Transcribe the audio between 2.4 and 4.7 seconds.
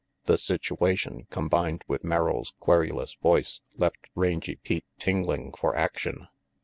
querulous voice, left Rangy